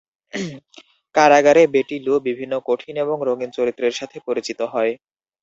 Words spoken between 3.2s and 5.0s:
রঙিন চরিত্রের সাথে পরিচিত হয়।